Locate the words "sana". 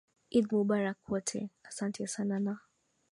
2.07-2.39